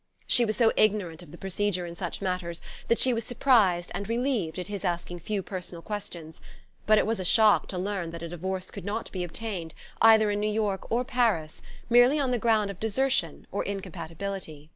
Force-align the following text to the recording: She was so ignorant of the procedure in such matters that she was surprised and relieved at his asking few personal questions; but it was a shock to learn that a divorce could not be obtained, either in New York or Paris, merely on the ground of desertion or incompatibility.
She 0.25 0.45
was 0.45 0.55
so 0.57 0.71
ignorant 0.75 1.21
of 1.21 1.29
the 1.31 1.37
procedure 1.37 1.85
in 1.85 1.93
such 1.95 2.23
matters 2.23 2.59
that 2.87 2.97
she 2.97 3.13
was 3.13 3.23
surprised 3.23 3.91
and 3.93 4.09
relieved 4.09 4.57
at 4.57 4.65
his 4.65 4.83
asking 4.83 5.19
few 5.19 5.43
personal 5.43 5.83
questions; 5.83 6.41
but 6.87 6.97
it 6.97 7.05
was 7.05 7.19
a 7.19 7.23
shock 7.23 7.67
to 7.67 7.77
learn 7.77 8.09
that 8.09 8.23
a 8.23 8.29
divorce 8.29 8.71
could 8.71 8.83
not 8.83 9.11
be 9.11 9.23
obtained, 9.23 9.75
either 10.01 10.31
in 10.31 10.39
New 10.39 10.49
York 10.49 10.89
or 10.91 11.05
Paris, 11.05 11.61
merely 11.87 12.17
on 12.19 12.31
the 12.31 12.39
ground 12.39 12.71
of 12.71 12.79
desertion 12.79 13.45
or 13.51 13.63
incompatibility. 13.63 14.69